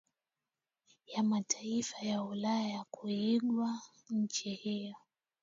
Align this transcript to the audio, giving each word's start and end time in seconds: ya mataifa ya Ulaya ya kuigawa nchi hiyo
ya 1.05 1.23
mataifa 1.23 1.97
ya 2.01 2.23
Ulaya 2.23 2.67
ya 2.67 2.83
kuigawa 2.91 3.81
nchi 4.09 4.53
hiyo 4.53 4.95